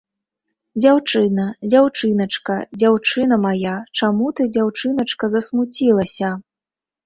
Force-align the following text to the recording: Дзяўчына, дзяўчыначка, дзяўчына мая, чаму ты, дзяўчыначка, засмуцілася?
Дзяўчына, 0.83 1.45
дзяўчыначка, 1.73 2.57
дзяўчына 2.81 3.35
мая, 3.45 3.77
чаму 4.01 4.35
ты, 4.39 4.51
дзяўчыначка, 4.59 5.33
засмуцілася? 5.39 6.37